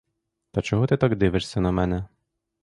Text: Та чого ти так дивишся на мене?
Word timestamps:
Та 0.51 0.61
чого 0.61 0.87
ти 0.87 0.97
так 0.97 1.15
дивишся 1.15 1.61
на 1.61 1.71
мене? 1.71 2.05